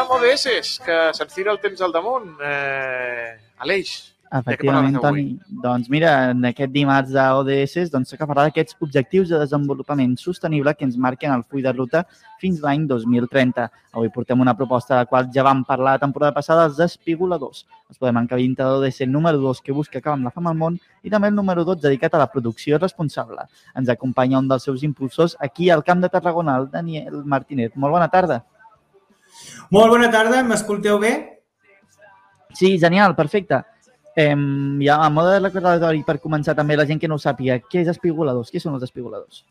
amb 0.00 0.10
ODS, 0.16 0.80
que 0.84 0.98
se'ns 1.16 1.36
tira 1.36 1.52
el 1.54 1.60
temps 1.62 1.80
al 1.84 1.94
damunt. 1.94 2.34
Eh, 2.42 3.30
Aleix, 3.62 4.14
Efectivament, 4.34 4.96
Toni. 4.98 5.24
Doncs 5.62 5.88
mira, 5.92 6.10
en 6.32 6.42
aquest 6.48 6.72
dimarts 6.74 7.12
d'ODS 7.14 7.92
doncs, 7.92 8.10
s'acabarà 8.10 8.48
d'aquests 8.48 8.74
objectius 8.82 9.28
de 9.30 9.38
desenvolupament 9.38 10.16
sostenible 10.18 10.72
que 10.74 10.82
ens 10.88 10.96
marquen 10.98 11.30
el 11.30 11.44
full 11.44 11.62
de 11.62 11.70
ruta 11.70 12.02
fins 12.40 12.58
l'any 12.64 12.88
2030. 12.90 13.68
Avui 13.94 14.10
portem 14.10 14.40
una 14.42 14.56
proposta 14.58 14.96
de 14.96 15.04
la 15.04 15.10
qual 15.10 15.28
ja 15.34 15.44
vam 15.46 15.62
parlar 15.68 15.92
la 15.94 16.02
temporada 16.02 16.34
passada, 16.34 16.64
els 16.66 16.80
espigoladors. 16.82 17.62
Es 17.92 18.00
podem 18.00 18.18
encabir 18.24 18.48
dintre 18.48 18.66
de 18.66 18.72
l'ODS 18.72 19.06
número 19.06 19.38
2 19.38 19.60
que 19.62 19.76
busca 19.76 20.00
acabar 20.02 20.16
amb 20.18 20.26
la 20.26 20.34
fama 20.34 20.50
al 20.50 20.58
món 20.58 20.80
i 21.04 21.12
també 21.12 21.30
el 21.30 21.38
número 21.38 21.62
2 21.68 21.78
dedicat 21.84 22.16
a 22.16 22.24
la 22.24 22.30
producció 22.32 22.80
responsable. 22.82 23.46
Ens 23.78 23.92
acompanya 23.92 24.42
un 24.42 24.50
dels 24.50 24.66
seus 24.66 24.82
impulsors 24.82 25.36
aquí 25.38 25.70
al 25.70 25.84
Camp 25.84 26.02
de 26.02 26.10
Tarragona, 26.10 26.58
el 26.58 26.68
Daniel 26.74 27.22
Martínez. 27.22 27.70
Molt 27.76 27.94
bona 27.94 28.10
tarda. 28.10 28.42
Molt 29.74 29.94
bona 29.94 30.10
tarda, 30.12 30.42
m'escolteu 30.46 30.98
bé? 31.02 31.14
Sí, 32.54 32.76
genial, 32.78 33.16
perfecte. 33.18 33.62
Eh, 34.14 34.36
ja, 34.84 35.00
a 35.02 35.10
mode 35.10 35.34
de 35.34 35.42
recordatori, 35.42 36.04
per 36.06 36.20
començar 36.22 36.54
també, 36.54 36.76
la 36.78 36.86
gent 36.86 37.00
que 37.02 37.10
no 37.10 37.18
ho 37.18 37.22
sàpiga, 37.22 37.58
què 37.70 37.82
és 37.82 37.90
Espigoladors? 37.90 38.52
Què 38.54 38.62
són 38.62 38.76
els 38.78 38.86
Espigoladors? 38.86 39.42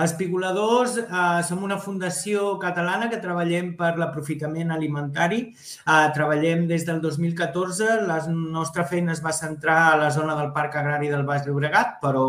Espigoladors 0.00 0.96
eh, 1.02 1.42
som 1.44 1.62
una 1.64 1.76
fundació 1.76 2.54
catalana 2.60 3.10
que 3.12 3.20
treballem 3.20 3.74
per 3.76 3.92
l'aprofitament 4.00 4.72
alimentari. 4.72 5.42
Eh, 5.52 6.06
treballem 6.16 6.64
des 6.70 6.86
del 6.88 7.02
2014. 7.04 7.98
La 8.08 8.20
nostra 8.32 8.86
feina 8.88 9.12
es 9.12 9.20
va 9.24 9.34
centrar 9.36 9.78
a 9.90 9.98
la 10.00 10.10
zona 10.10 10.36
del 10.38 10.52
Parc 10.52 10.78
Agrari 10.80 11.12
del 11.12 11.26
Baix 11.28 11.44
Llobregat, 11.46 11.98
però 12.00 12.28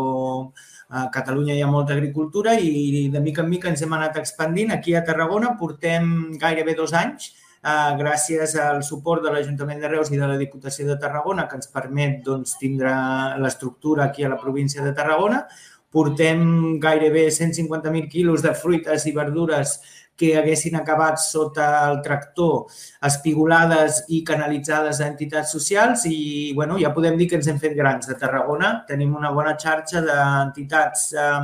a 0.94 1.08
Catalunya 1.10 1.54
hi 1.54 1.62
ha 1.64 1.70
molta 1.70 1.94
agricultura 1.94 2.52
i 2.60 3.08
de 3.10 3.20
mica 3.20 3.42
en 3.42 3.48
mica 3.48 3.72
ens 3.72 3.82
hem 3.82 3.96
anat 3.96 4.20
expandint. 4.20 4.74
Aquí 4.74 4.94
a 4.94 5.04
Tarragona 5.04 5.56
portem 5.58 6.36
gairebé 6.38 6.76
dos 6.76 6.92
anys 6.92 7.32
eh, 7.64 7.92
gràcies 7.98 8.56
al 8.60 8.82
suport 8.86 9.24
de 9.24 9.32
l'Ajuntament 9.32 9.80
de 9.80 9.90
Reus 9.90 10.10
i 10.12 10.20
de 10.20 10.28
la 10.28 10.38
Diputació 10.40 10.86
de 10.88 10.98
Tarragona, 11.00 11.48
que 11.48 11.58
ens 11.58 11.70
permet 11.72 12.20
doncs, 12.26 12.58
tindre 12.60 12.92
l'estructura 13.40 14.08
aquí 14.08 14.24
a 14.24 14.32
la 14.32 14.40
província 14.40 14.84
de 14.84 14.92
Tarragona. 14.92 15.44
Portem 15.94 16.80
gairebé 16.82 17.28
150.000 17.30 18.08
quilos 18.10 18.42
de 18.42 18.54
fruites 18.58 19.06
i 19.06 19.14
verdures 19.14 19.78
que 20.16 20.36
haguessin 20.38 20.76
acabat 20.78 21.18
sota 21.18 21.66
el 21.88 22.00
tractor 22.02 22.70
espigolades 23.08 24.04
i 24.14 24.22
canalitzades 24.26 25.00
a 25.00 25.08
entitats 25.10 25.54
socials 25.54 26.04
i 26.10 26.52
bueno, 26.54 26.78
ja 26.78 26.92
podem 26.94 27.18
dir 27.18 27.28
que 27.30 27.38
ens 27.40 27.50
hem 27.50 27.58
fet 27.62 27.74
grans 27.78 28.06
de 28.10 28.18
Tarragona. 28.18 28.76
Tenim 28.88 29.14
una 29.18 29.32
bona 29.34 29.56
xarxa 29.58 30.02
d'entitats 30.06 31.10
eh, 31.18 31.42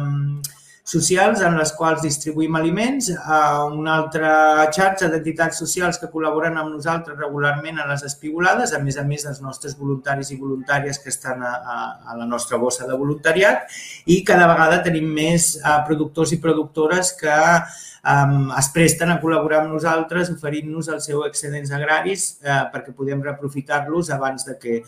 socials 0.90 1.42
en 1.46 1.54
les 1.54 1.70
quals 1.78 2.02
distribuïm 2.02 2.56
aliments, 2.58 3.10
a 3.14 3.64
una 3.70 3.94
altra 4.00 4.30
xarxa 4.74 5.10
d'entitats 5.12 5.60
socials 5.62 6.00
que 6.00 6.08
col·laboren 6.10 6.56
amb 6.58 6.72
nosaltres 6.74 7.18
regularment 7.18 7.78
a 7.78 7.86
les 7.92 8.02
espigolades, 8.08 8.72
a 8.74 8.80
més 8.82 8.98
a 8.98 9.04
més 9.06 9.26
dels 9.26 9.38
nostres 9.44 9.76
voluntaris 9.78 10.32
i 10.34 10.38
voluntàries 10.40 10.98
que 10.98 11.12
estan 11.12 11.44
a, 11.46 11.52
a, 11.74 11.76
a 12.10 12.16
la 12.18 12.26
nostra 12.26 12.58
bossa 12.58 12.88
de 12.88 12.96
voluntariat 12.98 13.70
i 14.10 14.18
cada 14.26 14.48
vegada 14.50 14.80
tenim 14.82 15.06
més 15.14 15.52
uh, 15.60 15.78
productors 15.86 16.34
i 16.34 16.40
productores 16.42 17.12
que 17.20 17.36
um, 17.38 18.50
es 18.58 18.70
presten 18.74 19.12
a 19.14 19.20
col·laborar 19.22 19.62
amb 19.62 19.76
nosaltres 19.76 20.32
oferint-nos 20.34 20.90
els 20.90 21.06
seus 21.06 21.28
excedents 21.28 21.70
agraris 21.76 22.32
uh, 22.42 22.64
perquè 22.74 22.96
podem 22.96 23.22
reaprofitar-los 23.28 24.10
abans 24.16 24.48
de 24.48 24.58
que, 24.58 24.80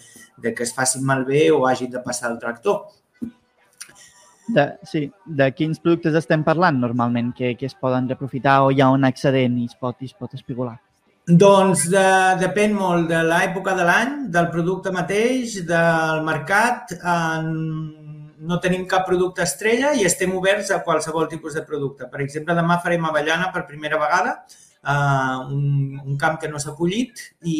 de 0.42 0.55
que 0.55 0.67
es 0.67 0.75
facin 0.75 1.06
malbé 1.06 1.47
o 1.55 1.62
hagin 1.69 1.95
de 1.95 2.03
passar 2.03 2.33
el 2.33 2.42
tractor. 2.42 2.89
De, 4.48 4.65
sí, 4.83 5.05
de 5.27 5.47
quins 5.55 5.79
productes 5.79 6.17
estem 6.19 6.43
parlant 6.43 6.81
normalment 6.83 7.31
que, 7.37 7.55
que 7.59 7.69
es 7.69 7.77
poden 7.79 8.09
reaprofitar 8.11 8.62
o 8.65 8.73
hi 8.73 8.83
ha 8.83 8.91
un 8.91 9.07
excedent 9.07 9.61
i 9.61 9.69
es 9.71 9.77
pot, 9.79 10.01
i 10.03 10.11
es 10.11 10.17
pot 10.19 10.35
espigolar? 10.35 10.81
Doncs 11.23 11.85
de, 11.93 12.07
depèn 12.41 12.73
molt 12.75 13.07
de 13.13 13.20
l'època 13.23 13.77
de 13.79 13.85
l'any, 13.87 14.15
del 14.35 14.48
producte 14.51 14.91
mateix, 14.91 15.61
del 15.69 16.25
mercat. 16.27 16.97
En, 16.98 17.53
no 18.43 18.59
tenim 18.59 18.89
cap 18.91 19.05
producte 19.07 19.45
estrella 19.47 19.92
i 19.95 20.03
estem 20.08 20.33
oberts 20.35 20.73
a 20.74 20.80
qualsevol 20.83 21.29
tipus 21.30 21.55
de 21.55 21.63
producte. 21.63 22.09
Per 22.11 22.24
exemple, 22.24 22.57
demà 22.59 22.80
farem 22.83 23.07
avellana 23.07 23.53
per 23.55 23.69
primera 23.69 24.01
vegada, 24.01 24.41
uh, 24.85 25.47
un, 25.48 26.01
un 26.05 26.19
camp 26.20 26.39
que 26.41 26.51
no 26.51 26.61
s'ha 26.63 26.77
collit 26.79 27.23
i, 27.43 27.57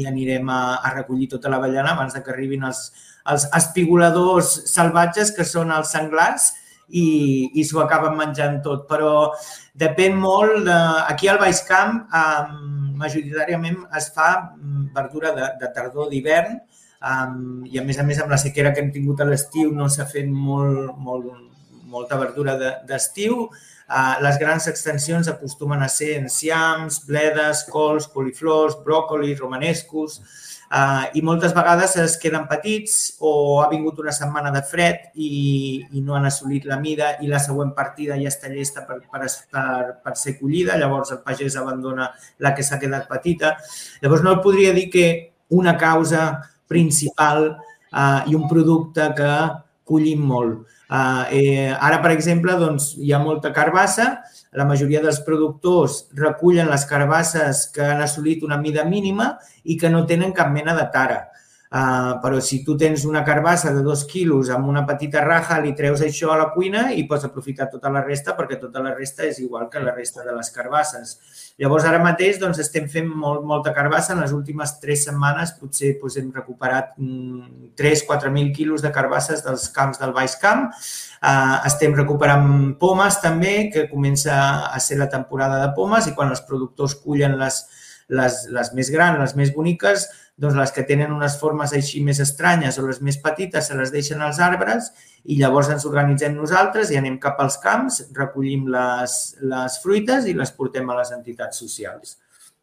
i 0.00 0.06
anirem 0.08 0.48
a, 0.50 0.62
a 0.78 0.94
recollir 0.94 1.30
tota 1.34 1.52
l'avellana 1.52 1.94
abans 1.96 2.16
de 2.16 2.22
que 2.24 2.32
arribin 2.34 2.66
els, 2.68 2.86
els 3.30 3.46
espigoladors 3.56 4.52
salvatges 4.70 5.34
que 5.36 5.46
són 5.46 5.72
els 5.74 5.92
senglars 5.96 6.52
i, 6.90 7.50
i 7.54 7.64
s'ho 7.64 7.82
acaben 7.84 8.16
menjant 8.18 8.60
tot. 8.64 8.86
Però 8.90 9.30
depèn 9.78 10.18
molt 10.18 10.64
de... 10.66 10.78
Aquí 11.10 11.30
al 11.30 11.38
Baix 11.42 11.62
Camp 11.68 12.00
eh, 12.10 12.80
majoritàriament 13.00 13.84
es 13.96 14.10
fa 14.14 14.30
mm, 14.56 14.90
verdura 14.96 15.34
de, 15.36 15.52
de 15.60 15.70
tardor, 15.76 16.10
d'hivern, 16.10 16.58
um, 17.00 17.62
i 17.70 17.80
a 17.80 17.84
més 17.86 18.00
a 18.00 18.06
més 18.06 18.20
amb 18.20 18.32
la 18.34 18.40
sequera 18.40 18.74
que 18.74 18.82
hem 18.84 18.90
tingut 18.94 19.22
a 19.22 19.28
l'estiu 19.28 19.72
no 19.76 19.88
s'ha 19.88 20.08
fet 20.10 20.28
molt, 20.28 20.96
molt, 20.98 21.30
molta 21.90 22.18
verdura 22.20 22.56
d'estiu. 22.86 23.48
De, 23.50 23.64
uh, 23.90 24.14
les 24.24 24.38
grans 24.40 24.70
extensions 24.70 25.28
acostumen 25.28 25.82
a 25.82 25.90
ser 25.90 26.14
enciams, 26.20 27.02
bledes, 27.08 27.66
cols, 27.72 28.08
coliflors, 28.14 28.78
bròcolis, 28.86 29.42
romanescos, 29.42 30.20
Uh, 30.70 31.08
I 31.18 31.20
moltes 31.26 31.50
vegades 31.50 31.96
es 31.98 32.12
queden 32.22 32.44
petits 32.46 33.16
o 33.26 33.58
ha 33.58 33.64
vingut 33.72 33.96
una 33.98 34.12
setmana 34.14 34.52
de 34.54 34.60
fred 34.62 35.08
i, 35.18 35.82
i 35.82 36.02
no 36.06 36.14
han 36.14 36.28
assolit 36.28 36.68
la 36.70 36.76
mida 36.78 37.08
i 37.24 37.26
la 37.26 37.40
següent 37.42 37.72
partida 37.74 38.14
ja 38.20 38.30
està 38.30 38.46
llesta 38.52 38.84
per, 38.86 39.00
per, 39.02 39.26
per, 39.50 39.96
per 39.98 40.14
ser 40.14 40.36
collida, 40.38 40.76
llavors 40.78 41.10
el 41.10 41.24
pagès 41.26 41.56
abandona 41.58 42.06
la 42.38 42.54
que 42.54 42.62
s'ha 42.62 42.78
quedat 42.78 43.10
petita. 43.10 43.56
Llavors 43.98 44.22
no 44.22 44.36
podria 44.44 44.70
dir 44.76 44.86
que 44.94 45.08
una 45.58 45.74
causa 45.74 46.28
principal 46.70 47.48
uh, 47.50 48.22
i 48.30 48.38
un 48.38 48.46
producte 48.46 49.10
que 49.18 49.34
collim 49.82 50.22
molt. 50.22 50.68
Uh, 50.90 51.22
eh, 51.30 51.70
ara, 51.70 52.00
per 52.02 52.10
exemple, 52.10 52.56
doncs, 52.58 52.96
hi 52.98 53.12
ha 53.14 53.20
molta 53.22 53.52
carbassa, 53.54 54.08
la 54.58 54.66
majoria 54.66 54.98
dels 55.04 55.20
productors 55.22 56.00
recullen 56.18 56.66
les 56.66 56.84
carbasses 56.90 57.68
que 57.70 57.84
han 57.86 58.02
assolit 58.02 58.42
una 58.42 58.58
mida 58.58 58.82
mínima 58.88 59.36
i 59.62 59.76
que 59.78 59.90
no 59.92 60.02
tenen 60.10 60.34
cap 60.34 60.50
mena 60.50 60.74
de 60.74 60.88
tara. 60.90 61.20
Uh, 61.70 62.16
però 62.18 62.40
si 62.42 62.64
tu 62.66 62.74
tens 62.74 63.04
una 63.06 63.20
carbassa 63.22 63.70
de 63.70 63.84
dos 63.86 64.00
quilos 64.10 64.48
amb 64.50 64.66
una 64.66 64.80
petita 64.88 65.20
raja, 65.22 65.60
li 65.62 65.70
treus 65.78 66.00
això 66.02 66.32
a 66.34 66.38
la 66.40 66.48
cuina 66.50 66.88
i 66.90 67.04
pots 67.06 67.28
aprofitar 67.28 67.68
tota 67.70 67.92
la 67.94 68.02
resta 68.02 68.34
perquè 68.34 68.56
tota 68.58 68.82
la 68.82 68.90
resta 68.96 69.22
és 69.22 69.38
igual 69.38 69.68
que 69.70 69.78
la 69.78 69.94
resta 69.94 70.24
de 70.26 70.34
les 70.34 70.50
carbasses. 70.50 71.12
Llavors, 71.62 71.86
ara 71.86 72.00
mateix 72.02 72.40
doncs, 72.42 72.58
estem 72.58 72.88
fent 72.90 73.06
molt, 73.06 73.44
molta 73.46 73.70
carbassa. 73.76 74.16
En 74.16 74.24
les 74.24 74.34
últimes 74.34 74.72
tres 74.82 75.04
setmanes 75.06 75.54
potser 75.60 75.92
doncs, 76.00 76.16
hem 76.18 76.32
recuperat 76.34 76.90
3-4.000 76.98 78.32
mm, 78.32 78.50
quilos 78.56 78.82
de 78.82 78.90
carbasses 78.90 79.46
dels 79.46 79.68
camps 79.70 80.02
del 80.02 80.10
Baix 80.16 80.34
Camp. 80.42 80.72
Uh, 81.22 81.60
estem 81.70 81.94
recuperant 81.94 82.74
pomes 82.82 83.20
també, 83.22 83.68
que 83.70 83.86
comença 83.92 84.40
a 84.66 84.82
ser 84.82 84.98
la 84.98 85.10
temporada 85.12 85.62
de 85.62 85.70
pomes 85.78 86.10
i 86.10 86.16
quan 86.18 86.34
els 86.34 86.42
productors 86.50 86.98
cullen 86.98 87.38
les, 87.38 87.62
les, 88.10 88.40
les 88.50 88.72
més 88.76 88.90
grans, 88.92 89.18
les 89.20 89.36
més 89.38 89.52
boniques, 89.54 90.06
doncs 90.40 90.56
les 90.56 90.72
que 90.72 90.86
tenen 90.88 91.12
unes 91.12 91.36
formes 91.40 91.74
així 91.76 92.00
més 92.04 92.20
estranyes 92.22 92.78
o 92.80 92.86
les 92.86 93.02
més 93.04 93.18
petites 93.20 93.68
se 93.68 93.76
les 93.76 93.92
deixen 93.92 94.22
als 94.24 94.40
arbres 94.40 94.88
i 95.24 95.36
llavors 95.40 95.68
ens 95.74 95.84
organitzem 95.88 96.34
nosaltres 96.36 96.90
i 96.90 96.98
anem 97.00 97.20
cap 97.20 97.40
als 97.44 97.60
camps, 97.60 98.00
recollim 98.16 98.66
les, 98.72 99.20
les 99.42 99.78
fruites 99.82 100.26
i 100.26 100.34
les 100.36 100.52
portem 100.56 100.88
a 100.88 100.98
les 101.02 101.12
entitats 101.16 101.60
socials. 101.60 102.16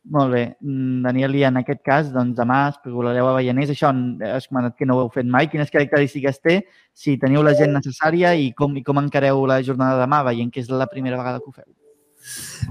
Molt 0.10 0.32
bé. 0.32 0.44
Mm, 0.62 1.02
Daniel, 1.04 1.36
i 1.36 1.44
en 1.44 1.60
aquest 1.60 1.82
cas, 1.84 2.12
doncs 2.14 2.38
demà 2.38 2.62
especulareu 2.72 3.28
a 3.28 3.34
Vallaners. 3.36 3.74
Això 3.74 3.92
has 4.32 4.48
comentat 4.48 4.78
que 4.80 4.88
no 4.88 4.96
ho 4.96 5.02
heu 5.04 5.10
fet 5.12 5.28
mai. 5.28 5.50
Quines 5.52 5.74
característiques 5.74 6.40
té? 6.40 6.62
Si 6.96 7.18
teniu 7.20 7.44
la 7.44 7.54
gent 7.60 7.76
necessària 7.76 8.32
i 8.40 8.54
com, 8.56 8.78
i 8.80 8.86
com 8.88 9.04
encareu 9.04 9.44
la 9.52 9.60
jornada 9.68 10.00
de 10.00 10.06
demà, 10.06 10.24
veient 10.30 10.54
que 10.54 10.64
és 10.64 10.72
la 10.72 10.88
primera 10.88 11.20
vegada 11.20 11.44
que 11.44 11.52
ho 11.52 11.58
feu? 11.60 11.68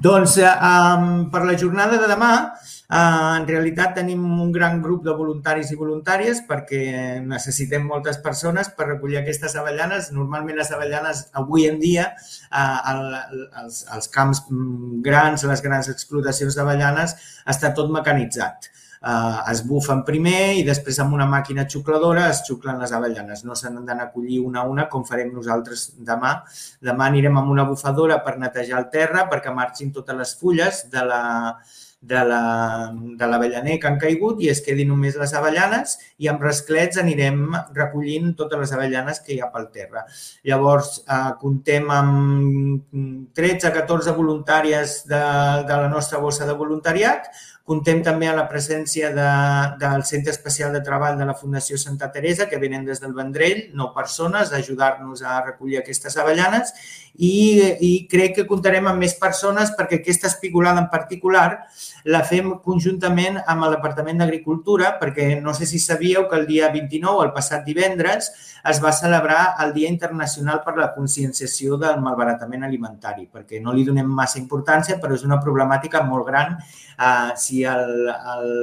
Doncs 0.03 0.39
um, 0.43 1.07
per 1.33 1.45
la 1.49 1.59
jornada 1.59 2.01
de 2.01 2.09
demà 2.11 2.33
Uh, 2.87 3.41
en 3.41 3.47
realitat 3.49 3.97
tenim 3.99 4.21
un 4.23 4.53
gran 4.55 4.77
grup 4.79 5.01
de 5.03 5.11
voluntaris 5.19 5.73
i 5.75 5.79
voluntàries 5.79 6.45
perquè 6.47 7.19
necessitem 7.19 7.83
moltes 7.83 8.21
persones 8.23 8.71
per 8.71 8.87
recollir 8.87 9.19
aquestes 9.19 9.57
avellanes. 9.59 10.13
Normalment 10.15 10.55
les 10.61 10.71
avellanes 10.71 11.25
avui 11.41 11.67
en 11.67 11.81
dia, 11.83 12.13
uh, 12.47 12.79
els, 13.65 13.83
els 13.91 14.07
camps 14.15 14.45
grans, 15.03 15.49
les 15.51 15.65
grans 15.67 15.91
explotacions 15.91 16.55
d'avellanes, 16.55 17.17
està 17.57 17.75
tot 17.75 17.91
mecanitzat. 17.91 18.71
Uh, 19.07 19.39
es 19.53 19.61
bufen 19.63 20.01
primer 20.03 20.57
i 20.59 20.65
després 20.67 20.97
amb 20.99 21.15
una 21.15 21.29
màquina 21.31 21.63
xucladora 21.71 22.25
es 22.33 22.41
xuclen 22.49 22.81
les 22.83 22.91
avellanes. 22.97 23.45
No 23.47 23.55
s'han 23.55 23.77
d'anar 23.87 24.09
a 24.09 24.11
collir 24.11 24.41
una 24.43 24.65
a 24.65 24.67
una 24.67 24.89
com 24.91 25.05
farem 25.07 25.31
nosaltres 25.31 25.93
demà. 26.09 26.33
Demà 26.83 27.07
anirem 27.07 27.39
amb 27.39 27.53
una 27.55 27.69
bufadora 27.69 28.19
per 28.27 28.35
netejar 28.43 28.81
el 28.81 28.89
terra 28.91 29.29
perquè 29.31 29.55
marxin 29.55 29.93
totes 29.95 30.19
les 30.19 30.35
fulles 30.41 30.83
de 30.91 31.05
la, 31.07 31.21
de 32.01 33.27
l'avellaner 33.27 33.73
la, 33.73 33.79
que 33.81 33.89
han 33.89 33.99
caigut 33.99 34.43
i 34.45 34.51
es 34.53 34.61
quedin 34.63 34.93
només 34.93 35.17
les 35.19 35.33
avellanes 35.35 35.97
i 36.23 36.29
amb 36.31 36.45
rasclets 36.45 37.01
anirem 37.03 37.57
recollint 37.75 38.35
totes 38.39 38.61
les 38.61 38.75
avellanes 38.77 39.21
que 39.25 39.35
hi 39.35 39.41
ha 39.41 39.51
pel 39.51 39.67
terra. 39.75 40.05
Llavors, 40.47 41.01
eh, 41.09 41.33
contem 41.41 41.91
amb 41.91 42.95
13-14 43.41 44.15
voluntàries 44.17 45.03
de, 45.11 45.23
de 45.67 45.83
la 45.83 45.91
nostra 45.93 46.23
bossa 46.23 46.47
de 46.47 46.55
voluntariat, 46.55 47.31
Contem 47.67 47.99
també 48.07 48.29
a 48.31 48.35
la 48.37 48.45
presència 48.47 49.09
de, 49.11 49.31
del 49.81 50.05
Centre 50.07 50.31
Especial 50.31 50.71
de 50.71 50.85
Treball 50.87 51.17
de 51.19 51.27
la 51.27 51.35
Fundació 51.35 51.75
Santa 51.83 52.13
Teresa, 52.15 52.47
que 52.47 52.61
venen 52.63 52.85
des 52.87 53.01
del 53.03 53.17
Vendrell, 53.17 53.65
nou 53.75 53.89
persones, 53.95 54.53
a 54.53 54.61
ajudar-nos 54.63 55.25
a 55.27 55.41
recollir 55.43 55.81
aquestes 55.81 56.15
avellanes 56.23 56.71
i, 57.19 57.33
i 57.83 57.91
crec 58.07 58.37
que 58.37 58.47
comptarem 58.47 58.87
amb 58.87 59.03
més 59.03 59.17
persones 59.19 59.75
perquè 59.75 59.99
aquesta 59.99 60.31
espigolada 60.31 60.85
en 60.85 60.87
particular 60.95 61.49
la 62.13 62.23
fem 62.27 62.53
conjuntament 62.65 63.41
amb 63.45 63.67
el 63.67 63.77
Departament 63.77 64.23
d'Agricultura 64.23 64.93
perquè 65.01 65.29
no 65.41 65.55
sé 65.57 65.67
si 65.67 65.81
sabíeu 65.83 66.29
que 66.31 66.39
el 66.41 66.47
dia 66.47 66.71
29, 66.75 67.25
el 67.25 67.33
passat 67.35 67.65
divendres, 67.67 68.31
es 68.67 68.83
va 68.83 68.93
celebrar 68.93 69.57
el 69.65 69.73
Dia 69.75 69.91
Internacional 69.93 70.63
per 70.65 70.77
la 70.79 70.93
Conscienciació 70.95 71.79
del 71.81 72.01
Malbaratament 72.03 72.67
Alimentari, 72.67 73.29
perquè 73.33 73.61
no 73.63 73.75
li 73.75 73.85
donem 73.87 74.09
massa 74.11 74.41
importància, 74.43 74.99
però 75.03 75.15
és 75.15 75.27
una 75.27 75.41
problemàtica 75.43 76.03
molt 76.07 76.27
gran. 76.27 76.57
Uh, 76.97 77.35
si 77.39 77.63
el, 77.69 78.09
el, 78.11 78.55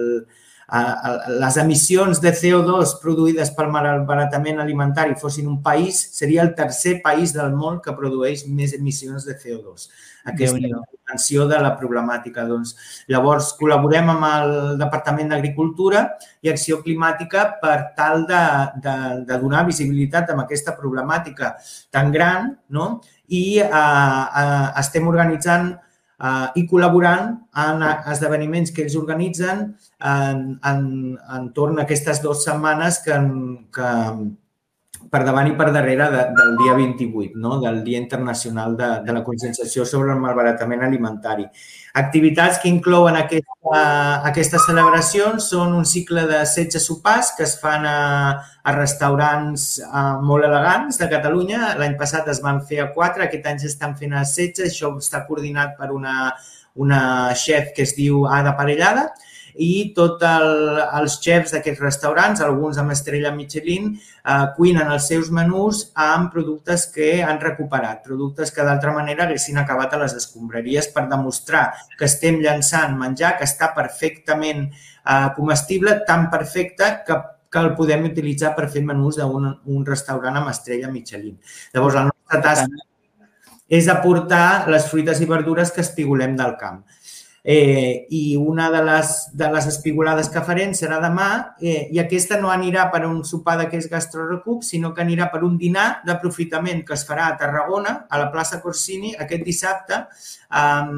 les 1.42 1.58
emissions 1.62 2.22
de 2.24 2.32
CO2 2.32 2.96
produïdes 3.02 3.52
pel 3.58 3.72
malbaratament 3.74 4.64
alimentari 4.64 5.20
fossin 5.20 5.50
un 5.52 5.62
país, 5.64 6.00
seria 6.16 6.42
el 6.46 6.54
tercer 6.56 7.02
país 7.04 7.34
del 7.36 7.54
món 7.56 7.82
que 7.84 7.96
produeix 7.98 8.48
més 8.48 8.74
emissions 8.78 9.28
de 9.28 9.38
CO2 9.38 9.90
aquesta 10.24 10.58
dimensió 10.58 11.48
de 11.48 11.60
la 11.60 11.74
problemàtica. 11.80 12.46
Doncs, 12.48 12.74
llavors, 13.12 13.52
col·laborem 13.60 14.12
amb 14.14 14.28
el 14.30 14.54
Departament 14.80 15.34
d'Agricultura 15.34 16.06
i 16.44 16.52
Acció 16.52 16.80
Climàtica 16.84 17.46
per 17.62 17.78
tal 17.98 18.26
de, 18.30 18.44
de, 18.84 18.96
de 19.28 19.40
donar 19.42 19.66
visibilitat 19.68 20.32
amb 20.32 20.46
aquesta 20.46 20.76
problemàtica 20.80 21.56
tan 21.92 22.12
gran 22.16 22.54
no? 22.70 23.02
i 23.28 23.60
eh, 23.60 23.68
eh, 23.68 24.68
estem 24.80 25.08
organitzant 25.12 25.74
eh, 26.20 26.48
i 26.60 26.66
col·laborant 26.70 27.34
en 27.66 27.84
esdeveniments 28.14 28.74
que 28.76 28.86
ells 28.86 28.98
organitzen 29.00 29.66
en, 30.14 30.46
en, 30.72 30.86
en 31.38 31.52
torn 31.58 31.80
a 31.80 31.88
aquestes 31.88 32.22
dues 32.24 32.46
setmanes 32.46 33.02
que, 33.06 33.20
que, 33.76 33.92
per 35.12 35.24
davant 35.26 35.48
i 35.50 35.56
per 35.58 35.70
darrere 35.72 36.10
de, 36.12 36.22
del 36.38 36.52
dia 36.60 36.74
28, 36.78 37.40
no? 37.40 37.60
del 37.62 37.82
Dia 37.84 38.00
Internacional 38.00 38.76
de, 38.78 38.90
de 39.06 39.16
la 39.16 39.24
Conscienciació 39.24 39.86
sobre 39.86 40.14
el 40.14 40.22
Malbaratament 40.22 40.84
Alimentari. 40.86 41.46
Activitats 42.02 42.58
que 42.62 42.72
inclouen 42.72 43.18
aquesta, 43.20 43.82
aquestes 44.30 44.66
celebracions 44.66 45.50
són 45.54 45.76
un 45.78 45.86
cicle 45.86 46.24
de 46.30 46.40
16 46.42 46.82
sopars 46.82 47.34
que 47.38 47.46
es 47.46 47.58
fan 47.62 47.86
a, 47.90 48.00
a 48.64 48.76
restaurants 48.78 49.68
a, 49.86 50.06
eh, 50.06 50.24
molt 50.26 50.48
elegants 50.50 50.98
de 51.02 51.10
Catalunya. 51.12 51.76
L'any 51.82 51.98
passat 52.00 52.32
es 52.34 52.42
van 52.46 52.64
fer 52.66 52.82
a 52.82 52.90
4, 52.96 53.28
aquest 53.28 53.52
any 53.52 53.62
s'estan 53.62 53.94
fent 54.00 54.18
a 54.18 54.26
16. 54.26 54.72
Això 54.72 54.96
està 54.98 55.26
coordinat 55.28 55.78
per 55.78 55.92
una, 55.94 56.32
una 56.76 57.04
chef 57.38 57.76
que 57.76 57.86
es 57.86 57.94
diu 58.00 58.26
Ada 58.26 58.58
Parellada 58.58 59.12
i 59.56 59.94
tots 59.96 60.24
el, 60.28 60.80
els 61.00 61.18
xefs 61.24 61.54
d'aquests 61.56 61.84
restaurants, 61.84 62.42
alguns 62.42 62.80
amb 62.82 62.94
estrella 62.96 63.34
Michelin, 63.36 63.92
eh, 63.96 64.46
cuinen 64.58 64.94
els 64.94 65.10
seus 65.12 65.30
menús 65.34 65.86
amb 65.94 66.32
productes 66.34 66.88
que 66.94 67.12
han 67.24 67.42
recuperat, 67.42 68.04
productes 68.06 68.54
que 68.54 68.66
d'altra 68.66 68.96
manera 68.96 69.28
haguessin 69.28 69.60
acabat 69.62 69.94
a 69.94 70.02
les 70.06 70.18
escombraries 70.18 70.90
per 70.96 71.06
demostrar 71.12 71.68
que 71.98 72.10
estem 72.10 72.42
llançant 72.42 72.98
menjar 72.98 73.38
que 73.38 73.50
està 73.50 73.74
perfectament 73.76 74.66
eh, 74.72 75.30
comestible, 75.38 76.00
tan 76.08 76.30
perfecte 76.34 76.98
que 77.08 77.22
que 77.54 77.62
el 77.62 77.76
podem 77.78 78.08
utilitzar 78.10 78.56
per 78.58 78.66
fer 78.74 78.82
menús 78.82 79.20
d'un 79.20 79.52
un 79.70 79.86
restaurant 79.86 80.40
amb 80.40 80.50
estrella 80.50 80.90
Michelin. 80.90 81.36
Llavors, 81.76 82.00
la 82.00 82.08
nostra 82.08 82.42
tasca 82.42 82.88
és 83.74 83.88
aportar 83.90 84.70
les 84.70 84.86
fruites 84.90 85.22
i 85.22 85.30
verdures 85.30 85.72
que 85.72 85.82
espigolem 85.86 86.36
del 86.40 86.58
camp. 86.60 86.82
Eh, 87.44 88.08
I 88.10 88.38
una 88.40 88.70
de 88.72 88.80
les, 88.88 89.10
de 89.36 89.50
les 89.52 89.66
espigolades 89.68 90.30
que 90.32 90.44
farem 90.48 90.72
serà 90.78 91.02
demà 91.04 91.28
eh, 91.60 91.90
i 91.92 92.00
aquesta 92.00 92.38
no 92.40 92.48
anirà 92.54 92.86
per 92.94 93.02
un 93.04 93.20
sopar 93.28 93.58
d'aquest 93.60 93.92
gastrorecup, 93.92 94.64
sinó 94.64 94.94
que 94.96 95.04
anirà 95.04 95.28
per 95.34 95.44
un 95.44 95.58
dinar 95.60 95.90
d'aprofitament 96.08 96.86
que 96.88 96.96
es 96.96 97.04
farà 97.04 97.28
a 97.28 97.36
Tarragona, 97.42 97.98
a 98.08 98.22
la 98.22 98.32
plaça 98.32 98.62
Corsini, 98.64 99.12
aquest 99.20 99.44
dissabte, 99.44 100.00
eh, 100.48 100.96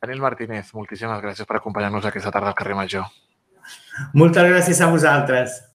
Daniel 0.00 0.22
Martínez, 0.24 0.70
moltíssimes 0.72 1.18
gràcies 1.20 1.44
per 1.44 1.58
acompanyar-nos 1.58 2.06
aquesta 2.08 2.30
tarda 2.32 2.54
al 2.54 2.56
carrer 2.56 2.76
Major. 2.78 3.04
Moltes 4.16 4.46
gràcies 4.48 4.80
a 4.80 4.88
vosaltres. 4.88 5.60